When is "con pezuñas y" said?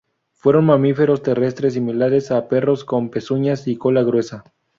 2.85-3.75